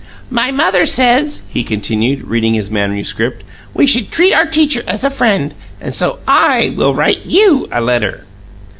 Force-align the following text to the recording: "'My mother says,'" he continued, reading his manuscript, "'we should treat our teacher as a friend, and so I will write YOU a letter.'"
"'My 0.31 0.49
mother 0.49 0.87
says,'" 0.87 1.43
he 1.51 1.63
continued, 1.63 2.23
reading 2.23 2.55
his 2.55 2.71
manuscript, 2.71 3.43
"'we 3.75 3.85
should 3.85 4.09
treat 4.11 4.33
our 4.33 4.47
teacher 4.47 4.81
as 4.87 5.03
a 5.03 5.11
friend, 5.11 5.53
and 5.79 5.93
so 5.93 6.17
I 6.27 6.73
will 6.75 6.95
write 6.95 7.27
YOU 7.27 7.67
a 7.71 7.81
letter.'" 7.81 8.25